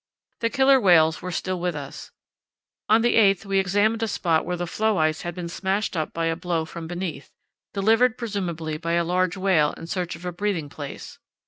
[0.39, 2.09] The killer whales were still with us.
[2.89, 6.11] On the 8th we examined a spot where the floe ice had been smashed up
[6.11, 7.31] by a blow from beneath,
[7.75, 11.19] delivered presumably by a large whale in search of a breathing place.